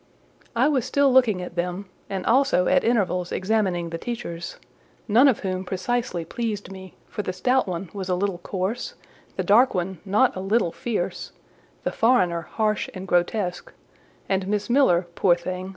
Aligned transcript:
I 0.55 0.67
was 0.67 0.83
still 0.83 1.13
looking 1.13 1.43
at 1.43 1.53
them, 1.55 1.85
and 2.09 2.25
also 2.25 2.65
at 2.65 2.83
intervals 2.83 3.31
examining 3.31 3.91
the 3.91 3.99
teachers—none 3.99 5.27
of 5.27 5.41
whom 5.41 5.63
precisely 5.63 6.25
pleased 6.25 6.71
me; 6.71 6.95
for 7.07 7.21
the 7.21 7.31
stout 7.31 7.67
one 7.67 7.91
was 7.93 8.09
a 8.09 8.15
little 8.15 8.39
coarse, 8.39 8.95
the 9.35 9.43
dark 9.43 9.75
one 9.75 9.99
not 10.03 10.35
a 10.35 10.39
little 10.39 10.71
fierce, 10.71 11.33
the 11.83 11.91
foreigner 11.91 12.41
harsh 12.41 12.89
and 12.95 13.07
grotesque, 13.07 13.71
and 14.27 14.47
Miss 14.47 14.71
Miller, 14.71 15.05
poor 15.13 15.35
thing! 15.35 15.69